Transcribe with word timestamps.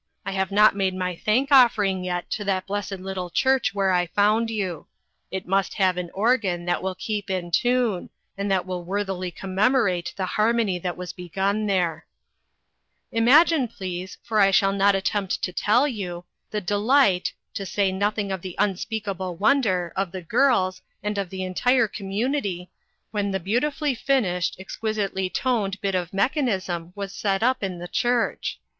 I 0.25 0.31
have 0.31 0.51
not 0.51 0.75
made 0.75 0.95
my 0.95 1.15
thank 1.15 1.51
offering 1.51 2.03
yet 2.03 2.27
to 2.31 2.43
that 2.45 2.65
blessed 2.65 2.93
little 3.01 3.29
church 3.29 3.75
where 3.75 3.91
I 3.91 4.07
found 4.07 4.49
you. 4.49 4.87
It 5.29 5.45
must 5.47 5.75
have 5.75 5.95
an 5.95 6.09
organ 6.15 6.65
that 6.65 6.81
will 6.81 6.95
keep 6.95 7.29
in 7.29 7.51
tune, 7.51 8.09
and 8.35 8.49
that 8.49 8.65
will 8.65 8.83
worth 8.83 9.09
ily 9.09 9.29
commemorate 9.29 10.11
the 10.17 10.25
harmony 10.25 10.79
that 10.79 10.97
was 10.97 11.13
be 11.13 11.29
gun 11.29 11.67
there." 11.67 12.07
44 13.11 13.11
2 13.11 13.15
INTERRUPTED. 13.17 13.29
Imagine, 13.53 13.67
please, 13.67 14.17
for 14.23 14.39
I 14.39 14.49
shall 14.49 14.73
not 14.73 14.95
attempt 14.95 15.39
to 15.43 15.53
tell 15.53 15.87
you, 15.87 16.25
the 16.49 16.61
delight, 16.61 17.31
to 17.53 17.63
say 17.63 17.91
nothing 17.91 18.31
of 18.31 18.41
the 18.41 18.55
unspeakable 18.57 19.35
wonder, 19.35 19.93
of 19.95 20.11
the 20.11 20.23
girls, 20.23 20.81
and 21.03 21.19
of 21.19 21.29
the 21.29 21.43
entire 21.43 21.87
community, 21.87 22.71
when 23.11 23.29
the 23.29 23.39
beauti 23.39 23.71
fully 23.71 23.93
finished, 23.93 24.55
exquisitely 24.59 25.29
toned 25.29 25.79
bit 25.79 25.93
of 25.93 26.11
mech 26.11 26.33
anism 26.33 26.91
was 26.95 27.13
set 27.13 27.43
up 27.43 27.61
in 27.61 27.77
the 27.77 27.87
church. 27.87 28.59